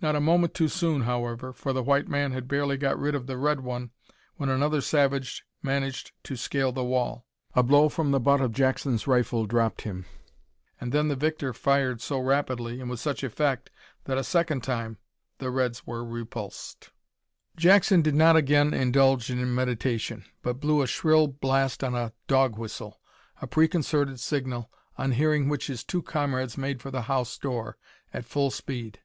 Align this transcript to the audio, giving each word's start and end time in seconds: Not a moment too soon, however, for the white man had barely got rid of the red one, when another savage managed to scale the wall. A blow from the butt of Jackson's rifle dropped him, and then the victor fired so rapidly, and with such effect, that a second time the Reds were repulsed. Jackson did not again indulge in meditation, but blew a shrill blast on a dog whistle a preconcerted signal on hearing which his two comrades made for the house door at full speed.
Not 0.00 0.14
a 0.14 0.20
moment 0.20 0.52
too 0.52 0.68
soon, 0.68 1.02
however, 1.02 1.52
for 1.52 1.72
the 1.72 1.82
white 1.82 2.06
man 2.08 2.30
had 2.30 2.46
barely 2.46 2.76
got 2.76 2.98
rid 2.98 3.14
of 3.14 3.26
the 3.26 3.38
red 3.38 3.60
one, 3.62 3.90
when 4.36 4.50
another 4.50 4.82
savage 4.82 5.44
managed 5.62 6.12
to 6.24 6.36
scale 6.36 6.72
the 6.72 6.84
wall. 6.84 7.26
A 7.56 7.62
blow 7.62 7.88
from 7.88 8.10
the 8.12 8.20
butt 8.20 8.42
of 8.42 8.52
Jackson's 8.52 9.06
rifle 9.06 9.46
dropped 9.46 9.80
him, 9.82 10.04
and 10.78 10.92
then 10.92 11.08
the 11.08 11.16
victor 11.16 11.52
fired 11.54 12.02
so 12.02 12.20
rapidly, 12.20 12.80
and 12.80 12.88
with 12.90 13.00
such 13.00 13.24
effect, 13.24 13.70
that 14.04 14.18
a 14.18 14.22
second 14.22 14.62
time 14.62 14.98
the 15.38 15.50
Reds 15.50 15.86
were 15.86 16.04
repulsed. 16.04 16.90
Jackson 17.56 18.02
did 18.02 18.14
not 18.14 18.36
again 18.36 18.74
indulge 18.74 19.30
in 19.30 19.54
meditation, 19.54 20.24
but 20.42 20.60
blew 20.60 20.82
a 20.82 20.86
shrill 20.86 21.26
blast 21.28 21.82
on 21.82 21.96
a 21.96 22.12
dog 22.28 22.58
whistle 22.58 23.00
a 23.40 23.46
preconcerted 23.46 24.20
signal 24.20 24.70
on 24.98 25.12
hearing 25.12 25.48
which 25.48 25.66
his 25.66 25.82
two 25.82 26.02
comrades 26.02 26.58
made 26.58 26.82
for 26.82 26.90
the 26.92 27.02
house 27.02 27.36
door 27.38 27.76
at 28.12 28.26
full 28.26 28.50
speed. 28.50 29.00